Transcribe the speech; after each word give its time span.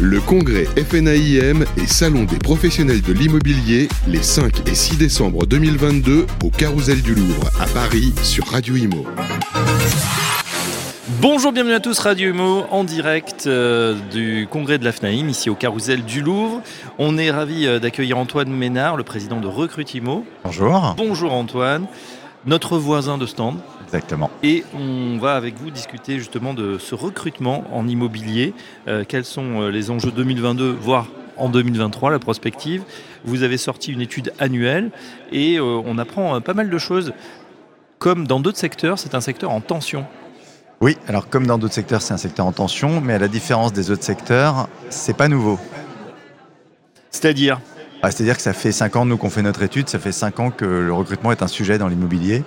Le 0.00 0.20
congrès 0.20 0.64
FNAIM 0.64 1.64
et 1.76 1.86
Salon 1.88 2.22
des 2.22 2.38
professionnels 2.38 3.02
de 3.02 3.12
l'immobilier 3.12 3.88
les 4.06 4.22
5 4.22 4.68
et 4.68 4.74
6 4.76 4.96
décembre 4.96 5.44
2022 5.44 6.24
au 6.44 6.50
Carousel 6.50 7.02
du 7.02 7.16
Louvre 7.16 7.50
à 7.60 7.66
Paris 7.66 8.14
sur 8.22 8.46
Radio 8.46 8.76
Imo. 8.76 9.04
Bonjour, 11.20 11.50
bienvenue 11.50 11.74
à 11.74 11.80
tous, 11.80 11.98
Radio 11.98 12.30
Imo 12.30 12.64
en 12.70 12.84
direct 12.84 13.48
euh, 13.48 13.96
du 14.12 14.46
congrès 14.48 14.78
de 14.78 14.84
l'AFNAIM, 14.84 15.28
ici 15.28 15.50
au 15.50 15.56
Carousel 15.56 16.04
du 16.04 16.20
Louvre. 16.20 16.62
On 16.98 17.18
est 17.18 17.32
ravi 17.32 17.66
euh, 17.66 17.80
d'accueillir 17.80 18.18
Antoine 18.18 18.50
Ménard, 18.50 18.96
le 18.96 19.02
président 19.02 19.40
de 19.40 19.48
Recrutimo. 19.48 20.24
Bonjour. 20.44 20.94
Bonjour 20.96 21.32
Antoine, 21.32 21.88
notre 22.46 22.78
voisin 22.78 23.18
de 23.18 23.26
stand. 23.26 23.58
Exactement. 23.84 24.30
Et 24.42 24.64
on 24.74 25.18
va 25.18 25.34
avec 25.34 25.56
vous 25.56 25.70
discuter 25.70 26.18
justement 26.18 26.54
de 26.54 26.78
ce 26.78 26.94
recrutement 26.94 27.64
en 27.72 27.88
immobilier. 27.88 28.54
Euh, 28.86 29.04
quels 29.06 29.24
sont 29.24 29.62
euh, 29.62 29.70
les 29.70 29.90
enjeux 29.90 30.10
2022, 30.10 30.70
voire 30.72 31.06
en 31.36 31.48
2023, 31.48 32.10
la 32.10 32.18
prospective? 32.18 32.82
Vous 33.24 33.42
avez 33.42 33.56
sorti 33.56 33.92
une 33.92 34.00
étude 34.00 34.32
annuelle 34.38 34.90
et 35.32 35.58
euh, 35.58 35.80
on 35.84 35.98
apprend 35.98 36.36
euh, 36.36 36.40
pas 36.40 36.54
mal 36.54 36.70
de 36.70 36.78
choses. 36.78 37.12
Comme 37.98 38.26
dans 38.26 38.40
d'autres 38.40 38.58
secteurs, 38.58 38.98
c'est 38.98 39.14
un 39.14 39.20
secteur 39.20 39.50
en 39.50 39.60
tension. 39.60 40.06
Oui, 40.80 40.96
alors 41.08 41.28
comme 41.28 41.46
dans 41.46 41.58
d'autres 41.58 41.74
secteurs, 41.74 42.02
c'est 42.02 42.14
un 42.14 42.18
secteur 42.18 42.46
en 42.46 42.52
tension, 42.52 43.00
mais 43.00 43.14
à 43.14 43.18
la 43.18 43.26
différence 43.26 43.72
des 43.72 43.90
autres 43.90 44.04
secteurs, 44.04 44.68
c'est 44.90 45.16
pas 45.16 45.26
nouveau. 45.26 45.58
C'est-à-dire? 47.10 47.60
Ah, 48.02 48.10
C'est-à-dire 48.10 48.36
que 48.36 48.42
ça 48.42 48.52
fait 48.52 48.72
5 48.72 48.96
ans, 48.96 49.04
nous, 49.04 49.16
qu'on 49.16 49.30
fait 49.30 49.42
notre 49.42 49.62
étude, 49.62 49.88
ça 49.88 49.98
fait 49.98 50.12
5 50.12 50.40
ans 50.40 50.50
que 50.50 50.64
le 50.64 50.92
recrutement 50.92 51.32
est 51.32 51.42
un 51.42 51.48
sujet 51.48 51.78
dans 51.78 51.88
l'immobilier. 51.88 52.44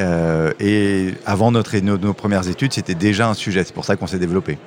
Euh, 0.00 0.52
et 0.60 1.14
avant 1.26 1.50
notre, 1.50 1.76
nos, 1.78 1.98
nos 1.98 2.12
premières 2.14 2.48
études, 2.48 2.72
c'était 2.72 2.94
déjà 2.94 3.28
un 3.28 3.34
sujet. 3.34 3.64
C'est 3.64 3.74
pour 3.74 3.84
ça 3.84 3.96
qu'on 3.96 4.06
s'est 4.06 4.18
développé. 4.18 4.58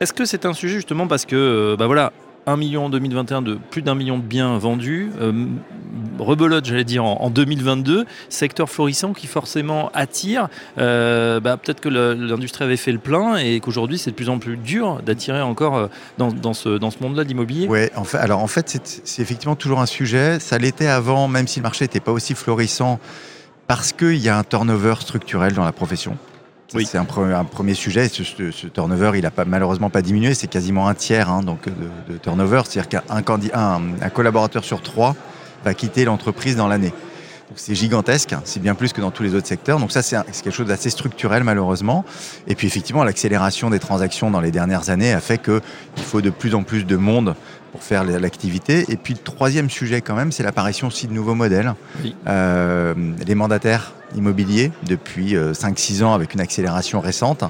Est-ce 0.00 0.12
que 0.12 0.24
c'est 0.24 0.46
un 0.46 0.54
sujet 0.54 0.76
justement 0.76 1.06
parce 1.06 1.26
que, 1.26 1.36
euh, 1.36 1.76
bah 1.76 1.86
voilà, 1.86 2.12
1 2.46 2.56
million 2.56 2.86
en 2.86 2.90
2021 2.90 3.42
de 3.42 3.58
plus 3.70 3.82
d'un 3.82 3.94
million 3.94 4.18
de 4.18 4.22
biens 4.22 4.58
vendus, 4.58 5.10
euh, 5.20 5.46
rebelote 6.18 6.64
j'allais 6.64 6.84
dire 6.84 7.04
en, 7.04 7.20
en 7.20 7.30
2022, 7.30 8.06
secteur 8.28 8.68
florissant 8.68 9.12
qui 9.12 9.26
forcément 9.26 9.90
attire. 9.94 10.48
Euh, 10.78 11.40
bah, 11.40 11.56
Peut-être 11.56 11.80
que 11.80 11.88
l'industrie 11.88 12.64
avait 12.64 12.76
fait 12.76 12.92
le 12.92 12.98
plein 12.98 13.36
et 13.36 13.60
qu'aujourd'hui 13.60 13.98
c'est 13.98 14.10
de 14.10 14.16
plus 14.16 14.28
en 14.28 14.38
plus 14.38 14.56
dur 14.56 15.00
d'attirer 15.04 15.42
encore 15.42 15.76
euh, 15.76 15.86
dans, 16.18 16.54
ce, 16.54 16.78
dans 16.78 16.90
ce 16.90 17.02
monde-là 17.02 17.24
de 17.24 17.28
l'immobilier. 17.28 17.66
Ouais, 17.68 17.90
en 17.96 18.04
fait, 18.04 18.18
alors 18.18 18.42
en 18.42 18.46
fait, 18.46 18.80
c'est 19.04 19.22
effectivement 19.22 19.56
toujours 19.56 19.80
un 19.80 19.86
sujet. 19.86 20.40
Ça 20.40 20.58
l'était 20.58 20.86
avant, 20.86 21.28
même 21.28 21.46
si 21.46 21.60
le 21.60 21.64
marché 21.64 21.84
n'était 21.84 22.00
pas 22.00 22.12
aussi 22.12 22.34
florissant, 22.34 22.98
parce 23.66 23.92
qu'il 23.92 24.16
y 24.16 24.28
a 24.28 24.36
un 24.36 24.44
turnover 24.44 24.94
structurel 25.00 25.52
dans 25.52 25.64
la 25.64 25.72
profession. 25.72 26.16
Oui. 26.74 26.86
C'est 26.86 26.98
un, 26.98 27.04
pre- 27.04 27.34
un 27.34 27.44
premier 27.44 27.74
sujet. 27.74 28.08
Ce, 28.08 28.22
ce- 28.24 28.66
turnover, 28.68 29.12
il 29.14 29.22
n'a 29.22 29.30
pas, 29.30 29.44
malheureusement 29.44 29.90
pas 29.90 30.02
diminué. 30.02 30.34
C'est 30.34 30.46
quasiment 30.46 30.88
un 30.88 30.94
tiers 30.94 31.28
hein, 31.30 31.42
donc, 31.42 31.64
de, 31.66 32.12
de 32.12 32.18
turnover. 32.18 32.62
C'est-à-dire 32.64 32.88
qu'un 33.02 33.02
un, 33.12 34.08
collaborateur 34.10 34.64
sur 34.64 34.80
trois 34.82 35.16
va 35.64 35.74
quitter 35.74 36.04
l'entreprise 36.04 36.56
dans 36.56 36.68
l'année. 36.68 36.92
C'est 37.56 37.74
gigantesque, 37.74 38.36
c'est 38.44 38.62
bien 38.62 38.76
plus 38.76 38.92
que 38.92 39.00
dans 39.00 39.10
tous 39.10 39.24
les 39.24 39.34
autres 39.34 39.48
secteurs. 39.48 39.80
Donc 39.80 39.90
ça, 39.90 40.02
c'est 40.02 40.16
quelque 40.42 40.52
chose 40.52 40.68
d'assez 40.68 40.88
structurel 40.88 41.42
malheureusement. 41.42 42.04
Et 42.46 42.54
puis 42.54 42.68
effectivement, 42.68 43.02
l'accélération 43.02 43.70
des 43.70 43.80
transactions 43.80 44.30
dans 44.30 44.40
les 44.40 44.52
dernières 44.52 44.88
années 44.88 45.12
a 45.12 45.18
fait 45.20 45.38
qu'il 45.42 45.60
faut 46.04 46.20
de 46.20 46.30
plus 46.30 46.54
en 46.54 46.62
plus 46.62 46.84
de 46.84 46.94
monde 46.94 47.34
pour 47.72 47.82
faire 47.82 48.04
l'activité. 48.04 48.84
Et 48.88 48.96
puis 48.96 49.14
le 49.14 49.20
troisième 49.20 49.70
sujet 49.70 50.00
quand 50.00 50.14
même, 50.14 50.32
c'est 50.32 50.42
l'apparition 50.42 50.88
aussi 50.88 51.06
de 51.06 51.12
nouveaux 51.12 51.34
modèles. 51.34 51.74
Oui. 52.02 52.14
Euh, 52.26 52.94
les 53.26 53.34
mandataires 53.34 53.92
immobiliers 54.16 54.72
depuis 54.86 55.36
euh, 55.36 55.52
5-6 55.52 56.02
ans 56.02 56.14
avec 56.14 56.34
une 56.34 56.40
accélération 56.40 57.00
récente. 57.00 57.44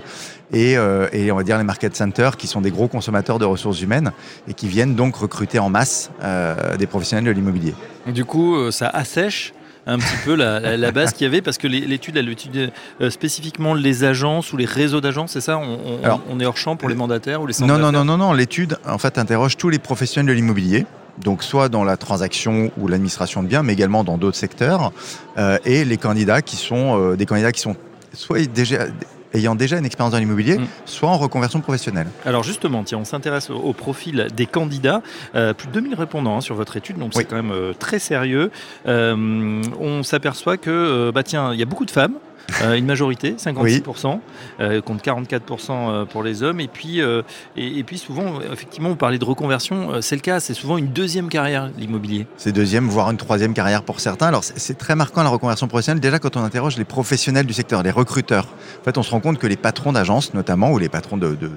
Et, 0.52 0.76
euh, 0.76 1.08
et 1.12 1.30
on 1.30 1.36
va 1.36 1.42
dire 1.42 1.58
les 1.58 1.64
market 1.64 1.94
centers 1.94 2.36
qui 2.36 2.46
sont 2.46 2.60
des 2.60 2.70
gros 2.70 2.88
consommateurs 2.88 3.38
de 3.38 3.44
ressources 3.44 3.80
humaines 3.80 4.12
et 4.48 4.54
qui 4.54 4.68
viennent 4.68 4.94
donc 4.94 5.16
recruter 5.16 5.58
en 5.58 5.70
masse 5.70 6.10
euh, 6.22 6.76
des 6.76 6.86
professionnels 6.86 7.24
de 7.24 7.30
l'immobilier. 7.30 7.74
Du 8.06 8.24
coup, 8.24 8.56
euh, 8.56 8.70
ça 8.70 8.88
assèche 8.88 9.52
un 9.86 9.98
petit 9.98 10.16
peu 10.24 10.34
la, 10.34 10.60
la- 10.60 10.76
la 10.76 10.92
base 10.92 11.12
qu'il 11.12 11.24
y 11.24 11.28
avait 11.28 11.40
parce 11.42 11.58
que 11.58 11.66
l'é- 11.66 11.80
l'étude, 11.86 12.16
elle 12.16 12.28
étudie 12.28 12.68
euh, 13.00 13.10
spécifiquement 13.10 13.74
les 13.74 14.04
agences 14.04 14.52
ou 14.52 14.56
les 14.56 14.64
réseaux 14.66 15.00
d'agences, 15.00 15.32
c'est 15.32 15.40
ça 15.40 15.58
on, 15.58 15.78
on- 16.00 16.04
Alors, 16.04 16.20
on 16.30 16.38
est 16.40 16.46
hors 16.46 16.56
champ 16.56 16.76
pour 16.76 16.88
les 16.88 16.94
mandataires 16.94 17.40
ou 17.42 17.46
les 17.46 17.52
centres 17.52 17.72
Non, 17.72 17.78
non, 17.78 17.92
non, 17.92 18.04
non, 18.04 18.18
non. 18.18 18.32
L'étude, 18.32 18.78
en 18.86 18.98
fait, 18.98 19.18
interroge 19.18 19.56
tous 19.56 19.68
les 19.70 19.78
professionnels 19.78 20.34
de 20.34 20.38
l'immobilier. 20.38 20.86
Donc, 21.18 21.42
soit 21.42 21.68
dans 21.68 21.84
la 21.84 21.96
transaction 21.96 22.70
ou 22.78 22.88
l'administration 22.88 23.42
de 23.42 23.48
biens, 23.48 23.62
mais 23.62 23.72
également 23.74 24.04
dans 24.04 24.16
d'autres 24.16 24.36
secteurs. 24.38 24.92
euh, 25.38 25.58
et 25.64 25.84
les 25.84 25.96
candidats 25.98 26.40
qui 26.40 26.56
sont 26.56 26.98
euh, 26.98 27.16
des 27.16 27.26
candidats 27.26 27.52
qui 27.52 27.60
sont 27.60 27.76
soit 28.14 28.46
déjà, 28.48 28.86
ayant 29.34 29.54
déjà 29.54 29.78
une 29.78 29.84
expérience 29.86 30.12
dans 30.12 30.18
l'immobilier, 30.18 30.58
Mm. 30.58 30.66
soit 30.86 31.08
en 31.08 31.16
reconversion 31.18 31.60
professionnelle. 31.60 32.08
Alors 32.24 32.42
justement, 32.42 32.82
tiens, 32.84 32.98
on 32.98 33.04
s'intéresse 33.04 33.50
au, 33.50 33.56
au 33.56 33.72
profil 33.72 34.28
des 34.34 34.46
candidats. 34.46 35.02
Euh, 35.34 35.52
plus 35.54 35.68
de 35.68 35.72
2000 35.72 35.94
répondants 35.94 36.36
hein, 36.36 36.40
sur 36.40 36.54
votre 36.54 36.76
étude, 36.76 36.98
donc 36.98 37.12
Oui. 37.14 37.22
c'est 37.22 37.24
quand 37.24 37.36
même 37.36 37.52
euh, 37.52 37.72
très 37.78 37.98
sérieux. 37.98 38.50
Euh, 38.86 39.62
on 39.80 40.02
s'aperçoit 40.02 40.56
que, 40.56 41.10
bah 41.14 41.22
tiens, 41.22 41.52
il 41.52 41.58
y 41.60 41.62
a 41.62 41.66
beaucoup 41.66 41.84
de 41.84 41.90
femmes. 41.90 42.14
Euh, 42.62 42.74
une 42.74 42.86
majorité, 42.86 43.32
56%, 43.38 44.20
euh, 44.60 44.80
contre 44.80 45.02
44% 45.04 45.70
euh, 45.70 46.04
pour 46.04 46.22
les 46.22 46.42
hommes. 46.42 46.60
Et 46.60 46.68
puis, 46.68 47.00
et, 47.00 47.78
et 47.78 47.84
puis 47.84 47.98
souvent, 47.98 48.40
effectivement, 48.52 48.90
on 48.90 48.96
parlait 48.96 49.18
de 49.18 49.24
reconversion. 49.24 50.00
c'est 50.02 50.16
le 50.16 50.20
cas, 50.20 50.40
c'est 50.40 50.54
souvent 50.54 50.76
une 50.78 50.88
deuxième 50.88 51.28
carrière, 51.28 51.70
l'immobilier. 51.78 52.26
C'est 52.36 52.52
deuxième, 52.52 52.88
voire 52.88 53.10
une 53.10 53.16
troisième 53.16 53.54
carrière 53.54 53.82
pour 53.82 54.00
certains. 54.00 54.26
Alors, 54.28 54.44
c'est- 54.44 54.74
très 54.80 54.94
marquant 54.96 55.22
la 55.22 55.28
reconversion 55.28 55.68
professionnelle. 55.68 56.00
Déjà, 56.00 56.18
quand 56.18 56.36
on 56.36 56.42
interroge 56.42 56.76
les 56.78 56.84
professionnels 56.84 57.44
du 57.46 57.52
secteur, 57.52 57.82
les 57.82 57.90
recruteurs, 57.90 58.46
en 58.80 58.84
fait, 58.84 58.96
on 58.98 59.02
se 59.02 59.10
rend 59.10 59.20
compte 59.20 59.38
que 59.38 59.46
les 59.46 59.56
patrons 59.56 59.92
d'agences, 59.92 60.32
notamment, 60.32 60.70
ou 60.70 60.78
les 60.78 60.88
patrons 60.88 61.16
de- 61.16 61.34
de- 61.34 61.50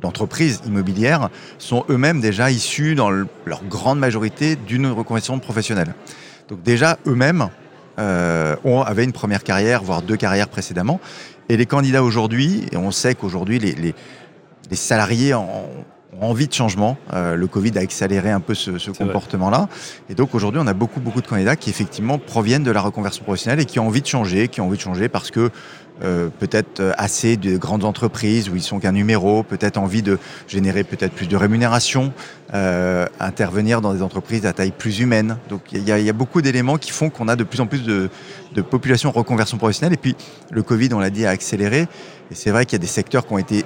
d'entreprises 0.00 0.60
immobilières, 0.66 1.28
sont 1.58 1.84
eux-mêmes 1.90 2.20
déjà 2.20 2.50
issus, 2.50 2.94
dans 2.94 3.10
le- 3.10 3.26
leur 3.46 3.62
grande 3.64 3.98
majorité, 3.98 4.56
d'une 4.56 4.86
reconversion 4.86 5.38
professionnelle. 5.38 5.94
Donc, 6.48 6.62
déjà, 6.62 6.98
eux-mêmes 7.06 7.48
euh, 7.98 8.56
ont, 8.64 8.82
avaient 8.82 9.04
une 9.04 9.12
première 9.12 9.44
carrière, 9.44 9.82
voire 9.82 10.02
deux 10.02 10.16
carrières 10.16 10.48
précédemment. 10.48 11.00
Et 11.48 11.56
les 11.56 11.66
candidats 11.66 12.02
aujourd'hui, 12.02 12.66
et 12.72 12.76
on 12.76 12.90
sait 12.90 13.14
qu'aujourd'hui, 13.14 13.58
les, 13.58 13.72
les- 13.72 13.94
les 14.70 14.76
salariés 14.76 15.34
ont, 15.34 15.66
ont 16.20 16.26
envie 16.28 16.46
de 16.46 16.52
changement. 16.52 16.96
Euh, 17.12 17.36
le 17.36 17.46
Covid 17.46 17.72
a 17.76 17.80
accéléré 17.80 18.30
un 18.30 18.40
peu 18.40 18.54
ce, 18.54 18.90
comportement-là. 18.90 19.68
Et 20.10 20.14
donc 20.14 20.34
aujourd'hui, 20.34 20.60
on 20.62 20.66
a 20.66 20.74
beaucoup, 20.74 21.00
beaucoup 21.00 21.22
de 21.22 21.26
candidats 21.26 21.56
qui 21.56 21.70
effectivement 21.70 22.18
proviennent 22.18 22.64
de 22.64 22.70
la 22.70 22.80
reconversion 22.80 23.24
professionnelle 23.24 23.60
et 23.60 23.64
qui 23.64 23.78
ont 23.78 23.86
envie 23.86 24.02
de 24.02 24.06
changer, 24.06 24.48
qui 24.48 24.60
ont 24.60 24.66
envie 24.66 24.76
de 24.76 24.82
changer 24.82 25.08
parce 25.08 25.30
que 25.30 25.50
euh, 26.02 26.28
peut-être 26.38 26.80
euh, 26.80 26.92
assez 26.96 27.36
de 27.36 27.56
grandes 27.56 27.84
entreprises 27.84 28.48
où 28.48 28.56
ils 28.56 28.62
sont 28.62 28.80
qu'un 28.80 28.92
numéro, 28.92 29.42
peut-être 29.42 29.76
envie 29.76 30.02
de 30.02 30.18
générer 30.48 30.84
peut-être 30.84 31.12
plus 31.12 31.28
de 31.28 31.36
rémunération, 31.36 32.12
euh, 32.54 33.06
intervenir 33.20 33.80
dans 33.80 33.94
des 33.94 34.02
entreprises 34.02 34.44
à 34.46 34.52
taille 34.52 34.72
plus 34.72 35.00
humaine. 35.00 35.36
Donc 35.48 35.60
il 35.72 35.86
y, 35.86 35.92
a- 35.92 35.98
il 35.98 36.04
y 36.04 36.10
a 36.10 36.14
beaucoup 36.14 36.42
d'éléments 36.42 36.76
qui 36.78 36.90
font 36.90 37.08
qu'on 37.10 37.28
a 37.28 37.36
de 37.36 37.44
plus 37.44 37.60
en 37.60 37.66
plus 37.66 37.84
de, 37.84 38.08
de 38.54 38.62
population 38.62 39.10
en 39.10 39.12
reconversion 39.12 39.58
professionnelle. 39.58 39.92
Et 39.94 39.98
puis 39.98 40.16
le 40.50 40.62
Covid, 40.62 40.92
on 40.92 40.98
l'a 40.98 41.10
dit, 41.10 41.24
a 41.24 41.30
accéléré. 41.30 41.82
Et 42.30 42.34
c'est 42.34 42.50
vrai 42.50 42.64
qu'il 42.66 42.72
y 42.74 42.80
a 42.80 42.84
des 42.84 42.86
secteurs 42.86 43.26
qui 43.26 43.32
ont 43.34 43.38
été 43.38 43.64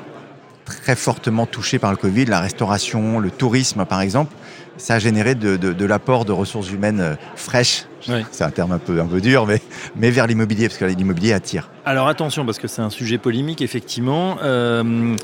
très 0.67 0.97
fortement 0.97 1.47
touchés 1.47 1.79
par 1.79 1.91
le 1.93 1.97
Covid, 1.97 2.27
la 2.27 2.41
restauration, 2.41 3.19
le 3.19 3.31
tourisme 3.31 3.85
par 3.87 4.01
exemple, 4.03 4.35
ça 4.77 4.95
a 4.97 4.99
généré 4.99 5.35
de, 5.35 5.57
de- 5.57 5.73
de 5.73 5.85
l'apport 5.87 6.25
de 6.27 6.33
ressources 6.33 6.71
humaines 6.71 7.01
euh, 7.01 7.15
fraîches. 7.37 7.87
Oui. 8.09 8.25
C'est 8.31 8.45
un 8.45 8.51
terme 8.51 8.73
un 8.73 8.79
peu, 8.79 9.01
un 9.01 9.07
peu 9.07 9.21
dur, 9.21 9.47
mais, 9.47 9.61
mais 9.97 10.11
vers 10.11 10.27
l'immobilier, 10.27 10.69
parce 10.69 10.79
que 10.79 10.85
l'immobilier 10.85 11.33
attire. 11.33 11.69
Alors 11.85 12.09
attention, 12.09 12.45
parce 12.45 12.59
que 12.59 12.67
c'est 12.69 12.83
un 12.83 12.91
sujet 12.91 13.17
polémique, 13.19 13.63
effectivement. 13.63 14.39
Euh, 14.43 15.15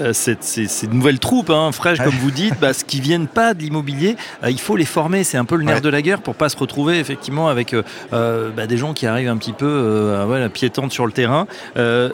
euh, 0.00 0.12
cette- 0.12 0.44
ces, 0.44 0.66
ces 0.66 0.86
nouvelles 0.86 1.18
troupes, 1.18 1.50
hein, 1.50 1.70
fraîches, 1.72 1.98
comme 1.98 2.14
vous 2.14 2.30
dites, 2.30 2.58
bah, 2.60 2.72
ce 2.72 2.84
qui 2.84 3.00
viennent 3.00 3.26
pas 3.26 3.54
de 3.54 3.60
l'immobilier, 3.60 4.16
euh, 4.44 4.50
il 4.50 4.60
faut 4.60 4.76
les 4.76 4.84
former. 4.84 5.24
C'est 5.24 5.38
un 5.38 5.44
peu 5.44 5.56
le 5.56 5.64
nerf 5.64 5.76
Ouais. 5.76 5.80
de 5.80 5.88
la 5.88 6.02
guerre 6.02 6.20
pour 6.20 6.34
pas 6.34 6.48
se 6.48 6.56
retrouver, 6.56 6.98
effectivement, 6.98 7.48
avec 7.48 7.74
euh, 7.74 8.50
bah, 8.54 8.66
des 8.66 8.76
gens 8.76 8.92
qui 8.92 9.06
arrivent 9.06 9.28
un 9.28 9.36
petit 9.38 9.52
peu 9.54 10.24
ouais, 10.28 10.48
piétantes 10.50 10.92
sur 10.92 11.06
le 11.06 11.12
terrain. 11.12 11.46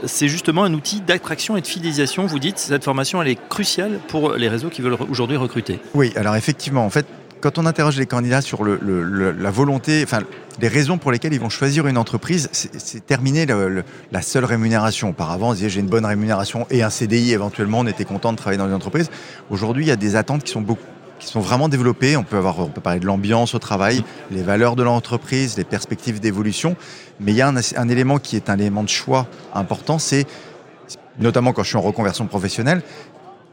C'est 0.05 0.29
justement 0.29 0.65
un 0.65 0.73
outil 0.75 1.01
d'attraction 1.01 1.57
et 1.57 1.61
de 1.61 1.67
fidélisation. 1.67 2.27
Vous 2.27 2.39
dites, 2.39 2.59
cette 2.59 2.85
formation, 2.85 3.21
elle 3.23 3.29
est 3.29 3.39
cruciale 3.49 3.99
pour 4.09 4.35
les 4.35 4.49
réseaux 4.49 4.69
qui 4.69 4.83
veulent 4.83 4.97
aujourd'hui 5.11 5.37
recruter. 5.37 5.81
Oui, 5.95 6.13
alors 6.17 6.37
effectivement, 6.37 6.85
en 6.85 6.91
fait, 6.91 7.07
quand 7.41 7.59
on 7.59 7.67
interroge 7.67 7.99
les 7.99 8.07
candidats 8.07 8.41
sur 8.41 8.65
la 8.65 9.51
volonté, 9.51 10.03
enfin, 10.05 10.21
les 10.61 10.69
raisons 10.69 10.99
pour 10.99 11.13
lesquelles 11.13 11.35
ils 11.35 11.41
vont 11.41 11.49
choisir 11.51 11.87
une 11.87 11.99
entreprise, 11.99 12.49
c'est 12.53 13.03
le- 13.11 13.85
la 14.13 14.23
seule 14.23 14.45
rémunération. 14.45 15.11
Auparavant, 15.11 15.51
on 15.51 15.55
disait 15.55 15.69
j'ai 15.69 15.81
une 15.81 15.89
bonne 15.89 16.07
rémunération 16.07 16.67
et 16.71 16.83
un 16.83 16.91
CDI 16.91 17.33
éventuellement, 17.33 17.81
on 17.81 17.87
était 17.87 18.05
content 18.05 18.33
de 18.33 18.39
travailler 18.39 18.59
dans 18.59 18.67
une 18.67 18.75
entreprise. 18.75 19.11
Aujourd'hui, 19.51 19.85
il 19.85 19.89
y 19.89 19.93
a 19.93 19.97
des 19.97 20.17
attentes 20.17 20.45
qui 20.45 20.53
sont 20.53 20.63
beaucoup 20.63 20.83
qui 21.19 21.29
sont 21.29 21.41
vraiment 21.41 21.71
développées. 21.71 22.15
On 22.19 22.25
peut 22.25 22.37
avoir, 22.37 22.59
on 22.59 22.67
peut 22.69 22.83
parler 22.83 23.01
de 23.01 23.07
l'ambiance 23.07 23.55
au 23.55 23.59
travail, 23.59 24.05
les 24.31 24.43
valeurs 24.43 24.77
de 24.77 24.83
l'entreprise, 24.83 25.57
les 25.57 25.65
perspectives 25.65 26.21
d'évolution. 26.21 26.77
Mais 27.21 27.33
il 27.33 27.37
y 27.37 27.41
a 27.41 27.49
un 27.49 27.89
élément 27.89 28.19
qui 28.19 28.37
est 28.37 28.51
un 28.51 28.59
élément 28.59 28.83
de 28.83 28.91
choix 28.91 29.27
important, 29.55 29.99
c'est 29.99 30.27
notamment 31.19 31.55
quand 31.55 31.63
je 31.63 31.69
suis 31.69 31.79
en 31.79 31.81
reconversion 31.81 32.27
professionnelle, 32.27 32.83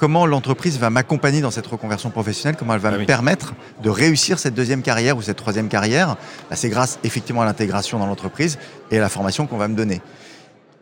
comment 0.04 0.26
l'entreprise 0.26 0.78
va 0.80 0.90
m'accompagner 0.90 1.40
dans 1.40 1.50
cette 1.50 1.66
reconversion 1.66 2.10
professionnelle, 2.10 2.58
comment 2.60 2.74
elle 2.74 2.82
va 2.82 2.90
Ah 2.90 2.96
me 2.96 2.98
oui. 2.98 3.06
permettre 3.06 3.54
de 3.82 3.90
réussir 3.90 4.38
cette 4.38 4.54
deuxième 4.54 4.82
carrière 4.82 5.16
ou 5.16 5.22
cette 5.22 5.38
troisième 5.38 5.70
carrière. 5.70 6.18
Bah, 6.50 6.58
c'est 6.58 6.68
grâce 6.68 7.00
effectivement 7.06 7.42
à 7.42 7.46
l'intégration 7.46 8.00
dans 8.00 8.06
l'entreprise 8.06 8.58
et 8.92 8.98
à 8.98 9.00
la 9.00 9.08
formation 9.08 9.48
qu'on 9.48 9.56
va 9.56 9.70
me 9.70 9.76
donner. 9.78 10.02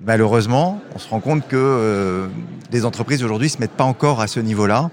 Malheureusement, 0.03 0.81
on 0.95 0.97
se 0.97 1.07
rend 1.07 1.19
compte 1.19 1.47
que 1.47 1.55
euh, 1.55 2.29
les 2.71 2.83
entreprises 2.83 3.23
aujourd'hui 3.23 3.49
ne 3.49 3.51
se 3.53 3.59
mettent 3.59 3.69
pas 3.77 3.83
encore 3.83 4.21
à 4.21 4.25
ce 4.27 4.39
niveau-là. 4.39 4.89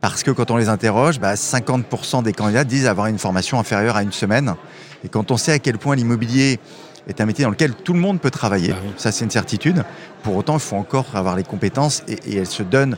Parce 0.00 0.22
que 0.22 0.30
quand 0.30 0.52
on 0.52 0.56
les 0.58 0.68
interroge, 0.68 1.18
bah, 1.18 1.34
50% 1.34 2.22
des 2.22 2.32
candidats 2.32 2.62
disent 2.62 2.86
avoir 2.86 3.08
une 3.08 3.18
formation 3.18 3.58
inférieure 3.58 3.96
à 3.96 4.04
une 4.04 4.12
semaine. 4.12 4.54
Et 5.02 5.08
quand 5.08 5.32
on 5.32 5.36
sait 5.36 5.50
à 5.50 5.58
quel 5.58 5.78
point 5.78 5.96
l'immobilier 5.96 6.60
est 7.08 7.20
un 7.20 7.26
métier 7.26 7.42
dans 7.44 7.50
lequel 7.50 7.74
tout 7.74 7.94
le 7.94 8.00
monde 8.00 8.20
peut 8.20 8.30
travailler, 8.30 8.74
Ah 8.76 8.80
oui. 8.84 8.92
ça 8.96 9.10
c'est 9.12 9.24
une 9.24 9.30
certitude, 9.30 9.84
pour 10.24 10.34
autant 10.36 10.54
il 10.54 10.60
faut 10.60 10.74
encore 10.74 11.06
avoir 11.14 11.36
les 11.36 11.44
compétences 11.44 12.02
et, 12.08 12.14
et 12.26 12.36
elles 12.36 12.46
se 12.48 12.64
donnent. 12.64 12.96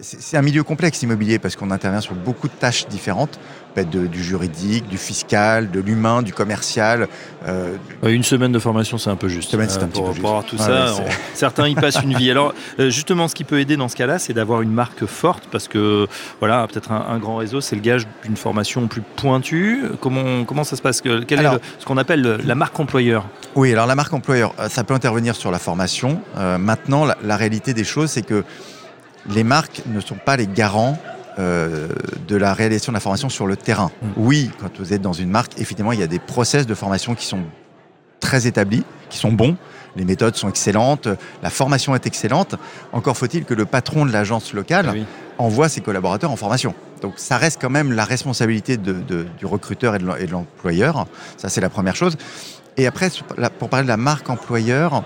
C'est 0.00 0.36
un 0.36 0.42
milieu 0.42 0.62
complexe 0.62 1.00
l'immobilier 1.00 1.40
parce 1.40 1.56
qu'on 1.56 1.72
intervient 1.72 2.00
sur 2.00 2.14
beaucoup 2.14 2.46
de 2.46 2.52
tâches 2.52 2.86
différentes, 2.86 3.40
être 3.76 3.90
de- 3.90 4.06
du 4.06 4.22
juridique, 4.22 4.86
du 4.88 4.96
fiscal, 4.98 5.70
de 5.72 5.80
l'humain, 5.80 6.22
du 6.22 6.32
commercial. 6.32 7.08
euh, 7.48 7.76
Une 8.04 8.22
semaine 8.22 8.52
de 8.52 8.58
formation, 8.60 8.96
c'est 8.98 9.10
un 9.10 9.16
peu 9.16 9.28
juste. 9.28 9.50
Semaine, 9.50 9.68
c'est 9.68 9.78
un 9.80 9.82
Euh, 9.82 9.86
petit 9.86 10.00
pour, 10.00 10.04
peu 10.06 10.12
juste. 10.12 10.20
pour 10.20 10.30
avoir 10.30 10.44
tout 10.44 10.56
Ouais, 10.56 10.64
ça, 10.64 10.94
on- 11.00 11.04
certains 11.34 11.66
y 11.68 11.74
passent 11.74 12.00
une 12.02 12.14
vie. 12.16 12.30
Alors, 12.30 12.54
euh, 12.78 12.90
justement, 12.90 13.26
ce 13.26 13.34
qui 13.34 13.42
peut 13.42 13.58
aider 13.58 13.76
dans 13.76 13.88
ce 13.88 13.96
cas-là, 13.96 14.18
c'est 14.20 14.32
d'avoir 14.32 14.62
une 14.62 14.72
marque 14.72 15.04
forte, 15.06 15.44
parce 15.50 15.66
que, 15.68 16.06
voilà, 16.38 16.64
peut-être 16.68 16.92
un, 16.92 17.04
un 17.08 17.18
grand 17.18 17.36
réseau, 17.36 17.60
c'est 17.60 17.74
le 17.76 17.82
gage 17.82 18.06
d'une 18.24 18.36
formation 18.36 18.86
plus 18.86 19.02
pointue. 19.16 19.82
Comment, 20.00 20.44
comment 20.44 20.64
ça 20.64 20.76
se 20.76 20.82
passe 20.82 21.00
Que- 21.00 21.24
Quel 21.24 21.40
Alors- 21.40 21.54
est 21.54 21.56
le- 21.56 21.62
ce 21.80 21.84
qu'on 21.84 21.96
appelle 21.96 22.22
le- 22.22 22.36
la 22.44 22.54
marque 22.54 22.78
employeur 22.78 23.26
Oui, 23.56 23.72
alors 23.72 23.86
la 23.86 23.94
marque 23.96 24.12
employeur, 24.12 24.54
ça 24.68 24.84
peut 24.84 24.94
intervenir 24.94 25.34
sur 25.34 25.50
la 25.50 25.58
formation. 25.58 26.20
Maintenant, 26.36 27.04
la, 27.04 27.16
la 27.24 27.36
réalité 27.36 27.74
des 27.74 27.84
choses, 27.84 28.10
c'est 28.10 28.22
que 28.22 28.44
les 29.28 29.44
marques 29.44 29.82
ne 29.86 30.00
sont 30.00 30.16
pas 30.16 30.36
les 30.36 30.46
garants 30.46 30.98
euh, 31.38 31.88
de 32.26 32.36
la 32.36 32.52
réalisation 32.54 32.92
de 32.92 32.96
la 32.96 33.00
formation 33.00 33.28
sur 33.28 33.46
le 33.46 33.56
terrain. 33.56 33.90
Mm. 34.02 34.06
Oui, 34.16 34.50
quand 34.60 34.70
vous 34.78 34.92
êtes 34.92 35.02
dans 35.02 35.12
une 35.12 35.30
marque, 35.30 35.52
effectivement, 35.60 35.92
il 35.92 36.00
y 36.00 36.02
a 36.02 36.06
des 36.08 36.18
process 36.18 36.66
de 36.66 36.74
formation 36.74 37.14
qui 37.14 37.24
sont 37.26 37.42
très 38.20 38.46
établis, 38.46 38.82
qui 39.10 39.18
sont 39.18 39.32
bons. 39.32 39.56
Les 39.96 40.04
méthodes 40.04 40.36
sont 40.36 40.48
excellentes, 40.48 41.08
la 41.42 41.50
formation 41.50 41.94
est 41.94 42.06
excellente. 42.06 42.54
Encore 42.92 43.16
faut-il 43.16 43.44
que 43.44 43.54
le 43.54 43.64
patron 43.64 44.04
de 44.06 44.12
l'agence 44.12 44.52
locale 44.52 44.90
oui. 44.92 45.04
envoie 45.38 45.68
ses 45.68 45.80
collaborateurs 45.80 46.30
en 46.30 46.36
formation. 46.36 46.74
Donc 47.02 47.14
ça 47.16 47.36
reste 47.36 47.58
quand 47.60 47.70
même 47.70 47.92
la 47.92 48.04
responsabilité 48.04 48.76
de- 48.76 48.92
de- 48.92 49.26
du 49.38 49.46
recruteur 49.46 49.94
et 49.94 49.98
de 49.98 50.30
l'employeur. 50.30 51.06
Ça, 51.36 51.48
c'est 51.48 51.60
la 51.60 51.70
première 51.70 51.96
chose. 51.96 52.16
Et 52.76 52.86
après, 52.86 53.10
pour 53.58 53.68
parler 53.68 53.84
de 53.84 53.88
la 53.88 53.96
marque 53.96 54.28
employeur, 54.30 55.02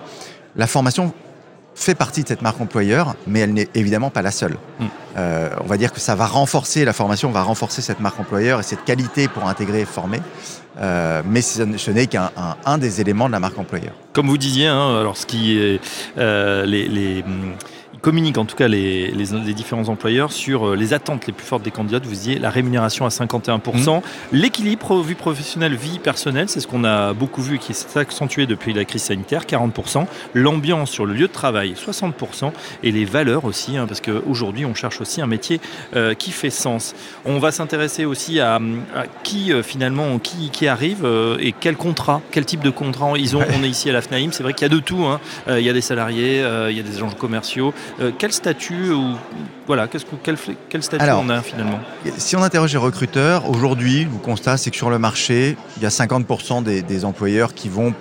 la 0.57 0.67
formation 0.67 1.15
fait 1.75 1.95
partie 1.95 2.23
de 2.23 2.29
cette 2.29 2.43
marque 2.43 2.61
employeur, 2.61 3.15
mais 3.27 3.41
elle 3.41 3.53
n'est 3.55 3.69
évidemment 3.75 4.11
pas 4.11 4.23
la 4.23 4.31
seule. 4.31 4.57
Mm. 4.79 4.85
Euh, 5.17 5.49
on 5.63 5.67
va 5.67 5.77
dire 5.77 5.93
que 5.93 6.01
ça 6.01 6.15
va 6.15 6.27
renforcer, 6.27 6.85
la 6.85 6.93
formation 6.93 7.31
va 7.31 7.43
renforcer 7.43 7.83
cette 7.83 8.01
marque 8.01 8.19
employeur 8.21 8.61
et 8.61 8.63
cette 8.63 8.85
qualité 8.85 9.29
pour 9.29 9.49
intégrer 9.49 9.81
et 9.81 9.85
former. 9.85 10.21
Euh, 10.81 11.23
mais 11.27 11.43
ce 11.43 11.91
n'est 11.91 12.07
qu'un 12.07 12.31
un- 12.37 12.57
un 12.65 12.79
des 12.79 13.01
éléments 13.01 13.27
de 13.27 13.33
la 13.33 13.41
marque 13.41 13.59
employeur. 13.59 13.93
Comme 14.15 14.29
vous 14.29 14.39
disiez, 14.39 14.67
hein, 14.69 14.99
alors 15.01 15.17
ce 15.19 15.27
qui 15.27 15.59
est 15.59 15.81
euh, 16.19 16.65
les, 16.65 17.25
communiquent 18.03 18.39
en 18.39 18.45
tout 18.45 18.57
cas 18.57 18.69
les, 18.69 19.11
les, 19.13 19.25
les 19.45 19.55
différents 19.55 19.89
employeurs 19.89 20.33
sur 20.33 20.69
euh, 20.71 20.77
les 20.77 20.93
attentes 20.93 21.27
les 21.27 21.33
plus 21.33 21.47
fortes 21.47 21.63
des 21.63 21.71
candidats. 21.71 22.01
Vous 22.03 22.11
disiez 22.11 22.39
la 22.39 22.51
rémunération 22.51 23.07
à 23.07 23.09
51%, 23.09 23.63
Mmh. 23.63 24.01
l'équilibre 24.33 25.01
vie 25.03 25.15
professionnelle 25.15 25.75
vie 25.77 25.99
personnelle, 25.99 26.49
c'est 26.49 26.61
ce 26.61 26.67
qu'on 26.67 26.85
a 26.85 27.13
beaucoup 27.15 27.43
vu 27.43 27.57
et 27.57 27.59
qui 27.59 27.75
s'est 27.75 27.99
accentué 27.99 28.47
depuis 28.47 28.73
la 28.73 28.85
crise 28.85 29.03
sanitaire, 29.05 29.45
40%, 29.45 30.07
l'ambiance 30.35 30.91
sur 30.91 31.07
le 31.07 31.15
lieu 31.15 31.29
de 31.29 31.33
travail, 31.33 31.75
60%, 31.75 32.53
et 32.83 32.91
les 32.91 33.05
valeurs 33.05 33.45
aussi, 33.45 33.77
hein, 33.77 33.87
parce 33.87 34.01
qu'aujourd'hui 34.01 34.67
on 34.67 34.75
cherche 34.75 35.01
aussi 35.01 35.21
un 35.21 35.27
métier 35.27 35.61
euh, 35.97 36.15
qui 36.15 36.33
fait 36.33 36.51
sens. 36.51 36.95
On 37.25 37.39
va 37.39 37.53
s'intéresser 37.53 38.05
aussi 38.05 38.41
à, 38.41 38.57
à 38.57 39.07
qui 39.23 39.53
euh, 39.53 39.63
finalement 39.63 40.19
qui, 40.19 40.51
qui 40.51 40.67
arrive 40.67 41.05
euh, 41.05 41.37
et 41.41 41.53
quel 41.59 41.77
contrat, 41.77 42.21
quel 42.33 42.45
type 42.45 42.63
de 42.63 42.71
contrat 42.71 43.13
ils 43.17 43.37
ont. 43.37 43.43
On 43.57 43.63
est 43.63 43.69
ici 43.69 43.89
à 43.91 43.93
la 43.93 44.03
FNAIM, 44.03 44.33
c'est 44.33 44.43
vrai 44.43 44.55
qu'il 44.55 44.63
y 44.63 44.71
a 44.71 44.75
de 44.75 44.81
tout. 44.81 45.05
hein. 45.05 45.21
Il 45.49 45.61
y 45.61 45.71
a 45.71 45.73
des 45.73 45.81
salariés, 45.81 46.45
il 46.71 46.77
y 46.77 46.81
a 46.81 46.83
des 46.83 46.97
agents 46.97 47.11
commerciaux. 47.11 47.73
Euh, 48.01 48.11
quel 48.19 48.33
statut 48.33 48.91
ou 48.91 49.15
voilà, 49.67 49.87
qu'est-ce 49.89 50.05
que- 50.05 50.17
quel, 50.23 50.37
quel 50.69 50.83
statut 50.83 51.03
Alors, 51.03 51.23
on 51.25 51.29
a 51.29 51.43
finalement? 51.43 51.79
Si 52.17 52.37
on 52.37 52.43
interroge 52.43 52.73
les 52.73 52.79
recruteurs, 52.79 53.49
aujourd'hui, 53.51 54.05
le 54.05 54.19
constat, 54.19 54.57
c'est 54.57 54.71
que 54.71 54.77
sur 54.77 54.91
le 54.91 54.99
marché, 54.99 55.57
il 55.77 55.83
y 55.83 55.87
a 55.87 55.91
50% 55.91 56.63
des, 56.63 56.83
des 56.83 57.05
employeurs 57.05 57.55
qui 57.55 57.69
vont 57.69 57.95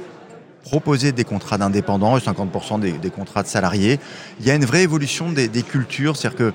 proposer 0.64 1.12
des 1.12 1.24
contrats 1.24 1.58
d'indépendants 1.58 2.18
et 2.18 2.22
50% 2.22 2.80
des, 2.80 2.92
des 2.94 3.10
contrats 3.10 3.44
de 3.44 3.48
salariés. 3.48 4.00
Il 4.40 4.46
y 4.46 4.52
a 4.52 4.56
une 4.56 4.66
vraie 4.66 4.84
évolution 4.84 5.32
des, 5.32 5.48
des 5.48 5.64
cultures, 5.64 6.16
c'est-à-dire 6.16 6.38
que 6.38 6.54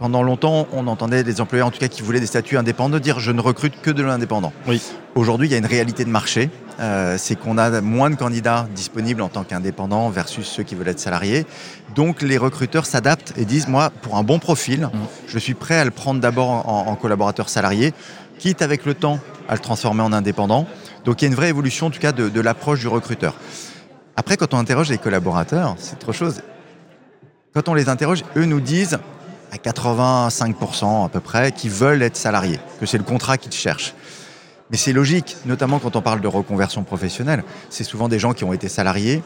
pendant 0.00 0.22
longtemps, 0.22 0.66
on 0.72 0.86
entendait 0.86 1.22
des 1.24 1.42
employeurs, 1.42 1.68
en 1.68 1.70
tout 1.70 1.78
cas, 1.78 1.88
qui 1.88 2.00
voulaient 2.00 2.20
des 2.20 2.26
statuts 2.26 2.56
indépendants, 2.56 2.98
dire 2.98 3.20
je 3.20 3.30
ne 3.32 3.40
recrute 3.42 3.82
que 3.82 3.90
de 3.90 4.02
l'indépendant. 4.02 4.50
Oui. 4.66 4.80
Aujourd'hui, 5.14 5.46
il 5.46 5.50
y 5.52 5.54
a 5.54 5.58
une 5.58 5.66
réalité 5.66 6.06
de 6.06 6.10
marché, 6.10 6.48
euh, 6.80 7.16
c'est 7.18 7.36
qu'on 7.36 7.58
a 7.58 7.82
moins 7.82 8.08
de 8.08 8.14
candidats 8.14 8.66
disponibles 8.74 9.20
en 9.20 9.28
tant 9.28 9.44
qu'indépendants 9.44 10.08
versus 10.08 10.46
ceux 10.46 10.62
qui 10.62 10.74
veulent 10.74 10.88
être 10.88 10.98
salariés. 10.98 11.44
Donc 11.94 12.22
les 12.22 12.38
recruteurs 12.38 12.86
s'adaptent 12.86 13.34
et 13.36 13.44
disent, 13.44 13.68
moi, 13.68 13.90
pour 13.90 14.16
un 14.16 14.22
bon 14.22 14.38
profil, 14.38 14.88
je 15.28 15.38
suis 15.38 15.52
prêt 15.52 15.78
à 15.78 15.84
le 15.84 15.90
prendre 15.90 16.18
d'abord 16.18 16.66
en, 16.66 16.86
en 16.86 16.96
collaborateur 16.96 17.50
salarié, 17.50 17.92
quitte 18.38 18.62
avec 18.62 18.86
le 18.86 18.94
temps 18.94 19.18
à 19.50 19.52
le 19.52 19.60
transformer 19.60 20.02
en 20.02 20.14
indépendant. 20.14 20.66
Donc 21.04 21.20
il 21.20 21.26
y 21.26 21.28
a 21.28 21.28
une 21.28 21.36
vraie 21.36 21.50
évolution, 21.50 21.88
en 21.88 21.90
tout 21.90 22.00
cas, 22.00 22.12
de, 22.12 22.30
de 22.30 22.40
l'approche 22.40 22.80
du 22.80 22.88
recruteur. 22.88 23.34
Après, 24.16 24.38
quand 24.38 24.54
on 24.54 24.58
interroge 24.58 24.88
les 24.88 24.98
collaborateurs, 24.98 25.74
c'est 25.76 25.96
autre 25.96 26.14
chose. 26.14 26.40
Quand 27.52 27.68
on 27.68 27.74
les 27.74 27.90
interroge, 27.90 28.24
eux 28.36 28.46
nous 28.46 28.60
disent 28.60 28.98
à 29.52 29.56
85% 29.56 31.04
à 31.06 31.08
peu 31.08 31.20
près 31.20 31.52
qu'ils 31.52 31.70
veulent 31.70 32.02
être 32.02 32.16
salariés, 32.16 32.60
que 32.80 32.86
c'est 32.86 32.98
le 32.98 33.04
contrat 33.04 33.38
qu'ils 33.38 33.52
cherchent. 33.52 33.94
Mais 34.70 34.76
c'est 34.76 34.92
logique, 34.92 35.36
notamment 35.46 35.78
quand 35.80 35.96
on 35.96 36.02
parle 36.02 36.20
de 36.20 36.28
reconversion 36.28 36.84
professionnelle. 36.84 37.42
C'est 37.70 37.82
souvent 37.84 38.08
des 38.08 38.18
gens 38.20 38.32
qui 38.34 38.44
ont 38.44 38.52
été 38.52 38.68
salariés 38.68 39.22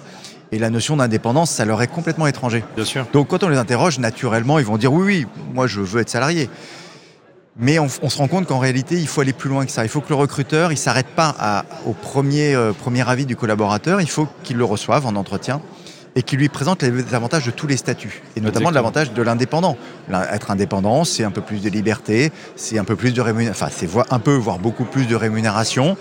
et 0.52 0.58
la 0.58 0.70
notion 0.70 0.96
d'indépendance, 0.96 1.50
ça 1.50 1.64
leur 1.66 1.82
est 1.82 1.86
complètement 1.86 2.26
étranger. 2.26 2.64
Bien 2.76 2.84
sûr. 2.84 3.06
Donc 3.12 3.28
quand 3.28 3.42
on 3.42 3.48
les 3.48 3.58
interroge, 3.58 3.98
naturellement, 3.98 4.58
ils 4.58 4.64
vont 4.64 4.78
dire 4.78 4.92
oui, 4.92 5.04
oui, 5.04 5.26
moi 5.52 5.66
je 5.66 5.80
veux 5.80 6.00
être 6.00 6.08
salarié. 6.10 6.48
Mais 7.56 7.78
on, 7.78 7.86
on 8.02 8.08
se 8.08 8.18
rend 8.18 8.26
compte 8.26 8.46
qu'en 8.46 8.58
réalité, 8.58 8.96
il 8.96 9.06
faut 9.06 9.20
aller 9.20 9.32
plus 9.32 9.48
loin 9.48 9.64
que 9.64 9.70
ça. 9.70 9.84
Il 9.84 9.88
faut 9.88 10.00
que 10.00 10.08
le 10.08 10.16
recruteur, 10.16 10.72
il 10.72 10.78
s'arrête 10.78 11.06
pas 11.06 11.34
à- 11.38 11.64
au 11.86 11.92
premier, 11.92 12.52
euh, 12.54 12.72
premier 12.72 13.08
avis 13.08 13.26
du 13.26 13.36
collaborateur. 13.36 14.00
Il 14.00 14.10
faut 14.10 14.26
qu'il 14.42 14.56
le 14.56 14.64
reçoive 14.64 15.06
en 15.06 15.14
entretien 15.14 15.60
et 16.16 16.22
qu'il 16.22 16.38
lui 16.38 16.48
présente 16.48 16.82
les 16.82 17.14
avantages 17.14 17.44
de 17.46 17.50
tous 17.52 17.66
les 17.66 17.76
statuts, 17.76 18.22
et 18.36 18.40
notamment 18.40 18.70
Exactement. 18.70 18.70
de 18.70 18.74
l'avantage 18.74 19.12
de 19.12 19.22
l'indépendant. 19.22 19.76
Être 20.10 20.50
indépendant, 20.50 21.04
c'est 21.04 21.24
un 21.24 21.30
peu 21.30 21.40
plus 21.40 21.62
de 21.62 21.70
liberté, 21.70 22.30
c'est 22.56 22.78
un 22.78 22.84
peu 22.84 22.96
plus 22.96 23.14
de 23.14 23.20
rémunération, 23.20 23.66
enfin 23.66 23.74
c'est 23.74 23.88
un 24.10 24.18
peu, 24.18 24.34
voire 24.34 24.58
beaucoup 24.58 24.84
plus 24.84 25.06
de 25.06 25.16
rémunération. 25.16 25.96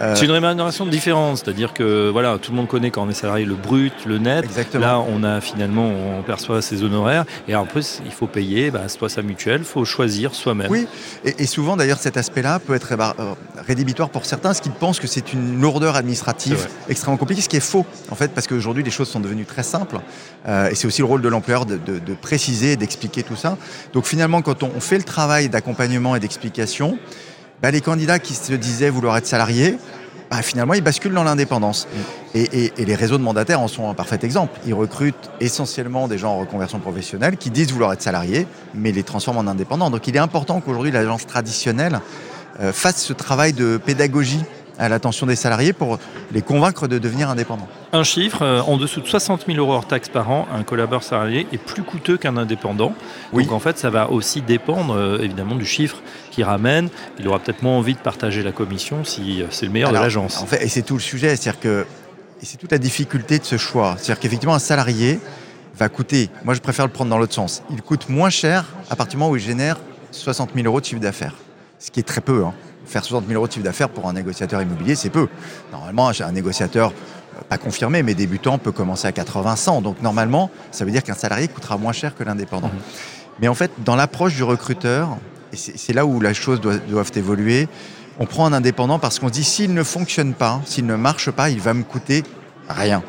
Euh, 0.00 0.16
C'est 0.16 0.24
une 0.24 0.32
rémunération 0.32 0.86
différente, 0.86 1.38
c'est-à-dire 1.38 1.72
que 1.72 2.10
voilà, 2.10 2.38
tout 2.38 2.50
le 2.50 2.56
monde 2.56 2.66
connaît 2.66 2.90
quand 2.90 3.04
on 3.06 3.10
est 3.10 3.14
salarié 3.14 3.44
le 3.44 3.54
brut, 3.54 3.92
le 4.06 4.18
net. 4.18 4.44
Exactement. 4.44 4.84
Là, 4.84 4.98
on 4.98 5.22
a 5.22 5.40
finalement, 5.40 5.86
on 5.88 6.22
perçoit 6.22 6.62
ses 6.62 6.82
honoraires 6.82 7.24
et 7.46 7.54
en 7.54 7.64
plus, 7.64 8.00
il 8.04 8.10
faut 8.10 8.26
payer 8.26 8.72
bah, 8.72 8.88
soit 8.88 9.08
sa 9.08 9.22
mutuelle, 9.22 9.60
il 9.60 9.66
faut 9.66 9.84
choisir 9.84 10.34
soi-même. 10.34 10.68
Oui, 10.68 10.88
et, 11.24 11.34
et 11.44 11.46
souvent 11.46 11.76
d'ailleurs 11.76 11.98
cet 11.98 12.16
aspect-là 12.16 12.58
peut 12.58 12.74
être 12.74 12.88
rébar- 12.92 13.14
euh, 13.20 13.34
rédhibitoire 13.68 14.10
pour 14.10 14.26
certains, 14.26 14.48
parce 14.48 14.60
qu'ils 14.60 14.72
pensent 14.72 14.98
que 14.98 15.06
c'est 15.06 15.32
une 15.32 15.60
lourdeur 15.60 15.94
administrative 15.94 16.66
extrêmement 16.88 17.16
compliquée, 17.18 17.42
ce 17.42 17.48
qui 17.48 17.56
est 17.56 17.60
faux 17.60 17.86
en 18.10 18.16
fait, 18.16 18.32
parce 18.32 18.48
qu'aujourd'hui 18.48 18.82
les 18.82 18.90
choses 18.90 19.08
sont 19.08 19.20
devenues 19.20 19.44
très 19.46 19.62
simples, 19.62 20.00
euh, 20.48 20.70
et 20.70 20.74
c'est 20.74 20.88
aussi 20.88 21.02
le 21.02 21.06
rôle 21.06 21.22
de 21.22 21.28
l'employeur 21.28 21.66
de, 21.66 21.76
de- 21.76 22.00
de 22.00 22.14
préciser 22.14 22.72
et 22.72 22.76
d'expliquer 22.76 23.22
tout 23.22 23.36
ça. 23.36 23.56
Donc 23.92 24.06
finalement, 24.06 24.42
quand 24.42 24.64
on, 24.64 24.70
on 24.76 24.80
fait 24.80 24.98
le 24.98 25.04
travail 25.04 25.48
d'accompagnement 25.48 26.16
et 26.16 26.20
d'explication, 26.20 26.98
bah, 27.62 27.70
les 27.70 27.80
candidats 27.80 28.18
qui 28.18 28.34
se 28.34 28.52
disaient 28.52 28.90
vouloir 28.90 29.16
être 29.16 29.26
salariés, 29.26 29.76
bah, 30.30 30.42
finalement 30.42 30.74
ils 30.74 30.82
basculent 30.82 31.14
dans 31.14 31.24
l'indépendance. 31.24 31.86
Et, 32.34 32.42
et- 32.42 32.72
et 32.78 32.84
les 32.84 32.94
réseaux 32.94 33.18
de 33.18 33.22
mandataires 33.22 33.60
en 33.60 33.68
sont 33.68 33.88
un 33.88 33.94
parfait 33.94 34.18
exemple. 34.22 34.58
Ils 34.66 34.74
recrutent 34.74 35.30
essentiellement 35.40 36.08
des 36.08 36.18
gens 36.18 36.32
en 36.32 36.38
reconversion 36.38 36.78
professionnelle 36.78 37.36
qui 37.36 37.50
disent 37.50 37.72
vouloir 37.72 37.92
être 37.92 38.02
salariés, 38.02 38.46
mais 38.74 38.92
les 38.92 39.02
transforment 39.02 39.38
en 39.38 39.46
indépendants. 39.50 39.90
Donc 39.90 40.06
il 40.08 40.16
est 40.16 40.20
important 40.20 40.60
qu'aujourd'hui 40.60 40.90
l'agence 40.92 41.26
traditionnelle 41.26 42.00
euh, 42.60 42.72
fasse 42.72 43.02
ce 43.02 43.12
travail 43.12 43.52
de 43.52 43.76
pédagogie 43.78 44.42
à 44.76 44.88
l'attention 44.88 45.26
des 45.26 45.36
salariés 45.36 45.72
pour 45.72 46.00
les 46.32 46.42
convaincre 46.42 46.88
de 46.88 46.98
devenir 46.98 47.30
indépendants. 47.30 47.68
Un 47.92 48.02
chiffre, 48.02 48.42
euh, 48.42 48.60
en 48.62 48.76
dessous 48.76 49.00
de 49.00 49.06
60 49.06 49.44
000 49.46 49.58
euros 49.58 49.72
hors 49.74 49.86
taxes 49.86 50.08
par 50.08 50.28
an, 50.32 50.48
un 50.52 50.64
collaborateur 50.64 51.08
salarié 51.08 51.46
est 51.52 51.58
plus 51.58 51.84
coûteux 51.84 52.16
qu'un 52.16 52.36
indépendant. 52.36 52.92
Oui. 53.32 53.44
Donc 53.44 53.52
en 53.52 53.60
fait, 53.60 53.78
ça 53.78 53.90
va 53.90 54.10
aussi 54.10 54.40
dépendre 54.42 54.94
euh, 54.96 55.18
évidemment 55.22 55.54
du 55.54 55.64
chiffre 55.64 55.98
qu'il 56.34 56.44
ramène. 56.44 56.88
Il 57.18 57.28
aura 57.28 57.38
peut-être 57.38 57.62
moins 57.62 57.76
envie 57.76 57.94
de 57.94 57.98
partager 57.98 58.42
la 58.42 58.52
commission 58.52 59.04
si 59.04 59.42
euh, 59.42 59.46
c'est 59.50 59.66
le 59.66 59.72
meilleur 59.72 59.90
Alors, 59.90 60.02
de 60.02 60.06
l'agence. 60.06 60.42
En 60.42 60.46
fait, 60.46 60.62
et 60.62 60.68
c'est 60.68 60.82
tout 60.82 60.94
le 60.94 61.00
sujet, 61.00 61.36
c'est-à-dire 61.36 61.60
que 61.60 61.86
c'est 62.42 62.58
toute 62.58 62.72
la 62.72 62.78
difficulté 62.78 63.38
de 63.38 63.44
ce 63.44 63.56
choix. 63.56 63.94
C'est-à-dire 63.96 64.20
qu'effectivement, 64.20 64.54
un 64.54 64.58
salarié 64.58 65.20
va 65.76 65.88
coûter, 65.88 66.30
moi 66.44 66.54
je 66.54 66.60
préfère 66.60 66.86
le 66.86 66.92
prendre 66.92 67.10
dans 67.10 67.18
l'autre 67.18 67.34
sens, 67.34 67.62
il 67.70 67.82
coûte 67.82 68.08
moins 68.08 68.30
cher 68.30 68.64
à 68.90 68.96
partir 68.96 69.12
du 69.12 69.16
moment 69.18 69.30
où 69.30 69.36
il 69.36 69.42
génère 69.42 69.78
60 70.10 70.50
000 70.54 70.66
euros 70.66 70.80
de 70.80 70.84
chiffre 70.84 71.00
d'affaires. 71.00 71.34
Ce 71.78 71.90
qui 71.90 72.00
est 72.00 72.04
très 72.04 72.20
peu. 72.20 72.44
Hein. 72.44 72.54
Faire 72.86 73.04
60 73.04 73.26
000 73.26 73.36
euros 73.36 73.48
de 73.48 73.52
chiffre 73.52 73.64
d'affaires 73.64 73.88
pour 73.88 74.08
un 74.08 74.12
négociateur 74.12 74.60
immobilier, 74.62 74.94
c'est 74.94 75.10
peu. 75.10 75.28
Normalement, 75.72 76.08
un 76.08 76.32
négociateur 76.32 76.92
euh, 77.36 77.40
pas 77.48 77.58
confirmé, 77.58 78.02
mais 78.02 78.14
débutant 78.14 78.58
peut 78.58 78.72
commencer 78.72 79.08
à 79.08 79.12
80, 79.12 79.56
100. 79.56 79.82
Donc 79.82 80.02
normalement, 80.02 80.50
ça 80.70 80.84
veut 80.84 80.90
dire 80.90 81.02
qu'un 81.02 81.14
salarié 81.14 81.48
coûtera 81.48 81.76
moins 81.76 81.92
cher 81.92 82.14
que 82.14 82.22
l'indépendant. 82.22 82.68
Mhm. 82.68 82.80
Mais 83.40 83.48
en 83.48 83.54
fait, 83.54 83.72
dans 83.78 83.96
l'approche 83.96 84.34
du 84.34 84.44
recruteur, 84.44 85.16
et 85.54 85.56
c'est 85.56 85.92
là 85.92 86.04
où 86.04 86.20
les 86.20 86.34
choses 86.34 86.60
doivent, 86.60 86.80
doivent 86.88 87.12
évoluer, 87.14 87.68
on 88.18 88.26
prend 88.26 88.46
un 88.46 88.52
indépendant 88.52 88.98
parce 88.98 89.18
qu'on 89.18 89.28
se 89.28 89.32
dit 89.32 89.44
s'il 89.44 89.74
ne 89.74 89.82
fonctionne 89.82 90.34
pas, 90.34 90.60
s'il 90.64 90.86
ne 90.86 90.96
marche 90.96 91.30
pas, 91.30 91.50
il 91.50 91.60
va 91.60 91.74
me 91.74 91.82
coûter 91.82 92.22
rien. 92.68 93.02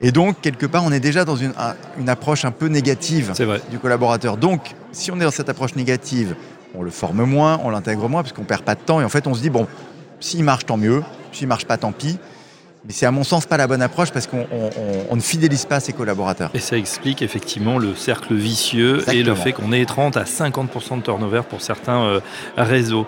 Et 0.00 0.12
donc, 0.12 0.40
quelque 0.40 0.66
part, 0.66 0.84
on 0.84 0.92
est 0.92 1.00
déjà 1.00 1.24
dans 1.24 1.36
une, 1.36 1.54
une 1.98 2.08
approche 2.08 2.44
un 2.44 2.50
peu 2.50 2.66
négative 2.66 3.32
du 3.70 3.78
collaborateur. 3.78 4.36
Donc, 4.36 4.74
si 4.92 5.10
on 5.10 5.16
est 5.16 5.24
dans 5.24 5.30
cette 5.30 5.48
approche 5.48 5.76
négative, 5.76 6.36
on 6.74 6.82
le 6.82 6.90
forme 6.90 7.24
moins, 7.24 7.60
on 7.62 7.70
l'intègre 7.70 8.08
moins, 8.08 8.22
parce 8.22 8.32
qu'on 8.32 8.44
perd 8.44 8.62
pas 8.62 8.74
de 8.74 8.80
temps. 8.80 9.00
Et 9.00 9.04
en 9.04 9.08
fait, 9.08 9.26
on 9.26 9.34
se 9.34 9.40
dit, 9.40 9.50
bon, 9.50 9.66
s'il 10.20 10.44
marche, 10.44 10.66
tant 10.66 10.76
mieux. 10.76 11.02
S'il 11.32 11.48
marche 11.48 11.64
pas, 11.64 11.78
tant 11.78 11.92
pis. 11.92 12.18
Mais 12.86 12.92
c'est 12.92 13.06
à 13.06 13.10
mon 13.10 13.24
sens 13.24 13.46
pas 13.46 13.56
la 13.56 13.66
bonne 13.66 13.80
approche 13.80 14.10
parce 14.10 14.26
qu'on 14.26 14.46
ne 15.14 15.20
fidélise 15.20 15.64
pas 15.64 15.80
ses 15.80 15.94
collaborateurs. 15.94 16.50
Et 16.52 16.58
ça 16.58 16.76
explique 16.76 17.22
effectivement 17.22 17.78
le 17.78 17.94
cercle 17.94 18.34
vicieux 18.34 19.02
et 19.10 19.22
le 19.22 19.34
fait 19.34 19.52
qu'on 19.52 19.72
ait 19.72 19.84
30 19.86 20.18
à 20.18 20.24
50% 20.24 20.98
de 20.98 21.02
turnover 21.02 21.42
pour 21.48 21.62
certains 21.62 22.04
euh, 22.04 22.20
réseaux. 22.58 23.06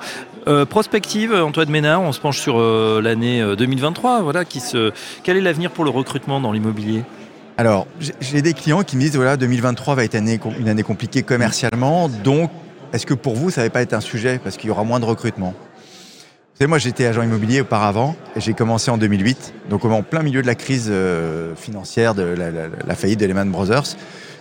Euh, 0.49 0.65
prospective, 0.65 1.35
Antoine 1.35 1.69
Ménard, 1.69 2.01
on 2.01 2.13
se 2.13 2.21
penche 2.21 2.39
sur 2.39 2.59
euh, 2.59 3.03
l'année 3.03 3.45
2023. 3.57 4.23
Voilà, 4.23 4.47
qui 4.47 4.61
se... 4.61 4.93
Quel 5.23 5.37
est 5.37 5.43
l'avenir 5.43 5.71
pour 5.71 5.85
le 5.85 5.91
recrutement 5.91 6.41
dans 6.41 6.53
l'immobilier? 6.53 7.05
Alors, 7.59 7.87
j'ai 8.21 8.43
des 8.43 8.55
clients 8.55 8.83
qui 8.83 8.97
me 8.97 9.03
disent 9.03 9.17
voilà, 9.17 9.37
2023 9.37 9.95
va 9.95 10.05
être 10.05 10.15
une 10.15 10.29
année, 10.29 10.41
une 10.59 10.69
année 10.69 10.83
compliquée 10.83 11.23
commercialement. 11.23 12.09
Donc, 12.09 12.51
est-ce 12.93 13.05
que 13.05 13.15
pour 13.15 13.35
vous, 13.35 13.51
ça 13.51 13.63
ne 13.63 13.67
va 13.67 13.71
pas 13.71 13.83
être 13.83 13.95
un 13.95 14.01
sujet 14.01 14.39
parce 14.43 14.57
qu'il 14.57 14.69
y 14.69 14.71
aura 14.71 14.85
moins 14.85 15.01
de 15.01 15.05
recrutement? 15.05 15.55
Savez, 16.59 16.69
moi 16.69 16.79
j'étais 16.79 17.05
agent 17.05 17.23
immobilier 17.23 17.61
auparavant 17.61 18.17
et 18.35 18.41
j'ai 18.41 18.55
commencé 18.55 18.91
en 18.91 18.97
2008, 18.97 19.55
donc 19.69 19.85
en 19.85 20.03
plein 20.03 20.23
milieu 20.23 20.41
de 20.41 20.47
la 20.47 20.55
crise 20.55 20.87
euh, 20.89 21.55
financière, 21.55 22.15
de 22.15 22.23
la, 22.23 22.95
faillite 22.95 23.21
de 23.21 23.27
Lehman 23.27 23.51
Brothers. 23.51 23.97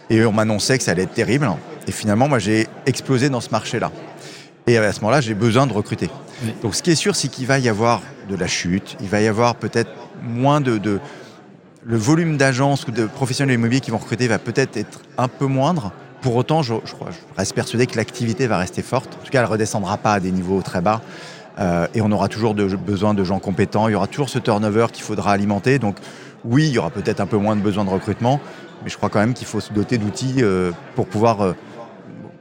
Et 0.09 0.23
on 0.23 0.31
m'annonçait 0.31 0.77
que 0.77 0.83
ça 0.83 0.91
allait 0.91 1.03
être 1.03 1.13
terrible. 1.13 1.49
Et 1.87 1.91
finalement, 1.91 2.29
moi 2.29 2.39
j'ai 2.39 2.67
explosé 2.85 3.29
dans 3.29 3.41
ce 3.41 3.49
marché-là. 3.49 3.91
Et 4.67 4.77
à 4.77 4.93
ce 4.93 5.01
moment-là, 5.01 5.19
j'ai 5.19 5.33
besoin 5.33 5.67
de 5.67 5.73
recruter. 5.73 6.09
Donc 6.61 6.75
ce 6.75 6.83
qui 6.83 6.91
est 6.91 6.95
sûr, 6.95 7.15
c'est 7.15 7.27
qu'il 7.27 7.47
va 7.47 7.59
y 7.59 7.67
avoir 7.69 8.01
de 8.29 8.35
la 8.35 8.47
chute, 8.47 8.95
il 9.01 9.09
va 9.09 9.21
y 9.21 9.27
avoir 9.27 9.55
peut-être 9.55 9.91
moins 10.23 10.61
de, 10.61 10.99
Le 11.83 11.97
volume 11.97 12.37
d'agences 12.37 12.87
ou 12.87 12.91
de 12.91 13.05
professionnels 13.05 13.55
immobiliers 13.55 13.81
qui 13.81 13.91
vont 13.91 13.97
recruter 13.97 14.27
va 14.27 14.39
peut-être 14.39 14.77
être 14.77 15.01
un 15.17 15.27
peu 15.27 15.47
moindre. 15.47 15.91
Pour 16.21 16.35
autant, 16.35 16.63
je, 16.63 16.75
je, 16.85 16.91
je 16.91 17.37
reste 17.37 17.53
persuadé 17.53 17.85
que 17.87 17.97
l'activité 17.97 18.47
va 18.47 18.57
rester 18.57 18.81
forte. 18.81 19.17
En 19.21 19.25
tout 19.25 19.31
cas, 19.31 19.39
elle 19.39 19.45
ne 19.45 19.51
redescendra 19.51 19.97
pas 19.97 20.13
à 20.13 20.19
des 20.19 20.31
niveaux 20.31 20.61
très 20.61 20.81
bas. 20.81 21.01
Euh, 21.59 21.87
et 21.93 22.01
on 22.01 22.11
aura 22.11 22.27
toujours 22.27 22.53
besoin 22.53 23.13
de 23.13 23.23
gens 23.23 23.39
compétents. 23.39 23.87
Il 23.87 23.93
y 23.93 23.95
aura 23.95 24.07
toujours 24.07 24.29
ce 24.29 24.39
turnover 24.39 24.87
qu'il 24.91 25.03
faudra 25.03 25.31
alimenter. 25.31 25.79
Donc 25.79 25.97
oui, 26.43 26.67
il 26.67 26.73
y 26.73 26.77
aura 26.77 26.89
peut-être 26.89 27.21
un 27.21 27.25
peu 27.25 27.37
moins 27.37 27.55
de 27.55 27.61
besoin 27.61 27.85
de 27.85 27.89
recrutement, 27.89 28.39
mais 28.83 28.89
je 28.89 28.97
crois 28.97 29.09
quand 29.09 29.19
même 29.19 29.33
qu'il 29.33 29.47
faut 29.47 29.59
se 29.59 29.73
doter 29.73 29.97
d'outils 29.97 30.35
euh, 30.39 30.71
pour 30.95 31.07
pouvoir 31.07 31.41
euh, 31.41 31.53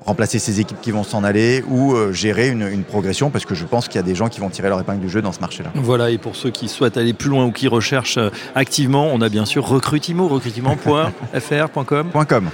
remplacer 0.06 0.38
ces 0.38 0.60
équipes 0.60 0.80
qui 0.80 0.90
vont 0.90 1.04
s'en 1.04 1.24
aller 1.24 1.64
ou 1.68 1.94
euh, 1.94 2.12
gérer 2.12 2.48
une, 2.48 2.84
progression 2.84 3.30
parce 3.30 3.46
que 3.46 3.54
je 3.54 3.64
pense 3.64 3.88
qu'il 3.88 3.96
y 3.96 3.98
a 3.98 4.02
des 4.02 4.14
gens 4.14 4.28
qui 4.28 4.40
vont 4.40 4.50
tirer 4.50 4.68
leur 4.68 4.78
épingle 4.78 5.00
du 5.00 5.08
jeu 5.08 5.22
dans 5.22 5.32
ce 5.32 5.40
marché-là. 5.40 5.70
Voilà, 5.74 6.10
et 6.10 6.18
pour 6.18 6.36
ceux 6.36 6.50
qui 6.50 6.68
souhaitent 6.68 6.98
aller 6.98 7.14
plus 7.14 7.30
loin 7.30 7.46
ou 7.46 7.52
qui 7.52 7.66
recherchent 7.66 8.18
euh, 8.18 8.30
activement, 8.54 9.08
on 9.12 9.20
a 9.22 9.28
bien 9.28 9.46
sûr 9.46 9.66
recrutimo, 9.66 10.28
recrutimo.fr.com, 10.28 12.10
.com, 12.28 12.50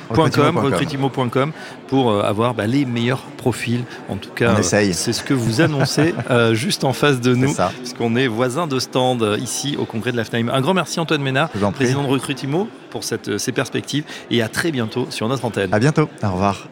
recrutimo.com 0.57 1.53
pour 1.89 2.11
euh, 2.11 2.23
avoir 2.23 2.55
bah, 2.55 2.67
les 2.67 2.85
meilleurs 2.85 3.23
profils. 3.37 3.83
En 4.09 4.17
tout 4.17 4.31
cas, 4.31 4.63
c'est 4.63 4.93
ce 4.93 5.23
que 5.25 5.35
vous 5.35 5.61
annoncez 5.61 6.15
juste 6.53 6.85
en 6.85 6.93
face 6.93 7.21
de 7.21 7.35
nous, 7.35 7.55
puisqu'on 7.79 8.15
est 8.15 8.29
voisins 8.29 8.67
de 8.67 8.79
stand 8.79 9.37
ici 9.41 9.77
au 9.79 9.85
congrès 9.85 10.13
de 10.13 10.17
la 10.17 10.25
FNAIM. 10.25 10.49
Un 10.49 10.61
grand 10.61 10.75
merci 10.75 11.01
Antoine 11.01 11.23
Ménard, 11.23 11.51
président 11.75 12.03
de 12.03 12.09
Recrutimo, 12.09 12.69
pour 12.91 13.05
cette, 13.05 13.39
ces 13.39 13.53
perspectives 13.53 14.05
et 14.31 14.43
à 14.43 14.49
très 14.49 14.71
bientôt 14.71 15.07
sur 15.11 15.29
notre 15.29 15.45
antenne. 15.45 15.73
À 15.73 15.79
bientôt, 15.79 16.09
au 16.23 16.31
revoir. 16.31 16.69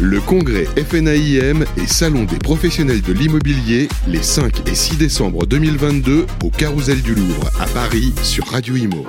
Le 0.00 0.18
congrès 0.18 0.64
FNAIM 0.64 1.62
et 1.76 1.86
Salon 1.86 2.24
des 2.24 2.38
professionnels 2.38 3.02
de 3.02 3.12
l'immobilier 3.12 3.86
les 4.08 4.22
5 4.22 4.66
et 4.66 4.74
6 4.74 4.96
décembre 4.96 5.44
2022 5.44 6.26
au 6.42 6.48
Carousel 6.48 7.02
du 7.02 7.14
Louvre 7.14 7.50
à 7.60 7.66
Paris 7.66 8.14
sur 8.22 8.46
Radio 8.46 8.76
Imo. 8.76 9.04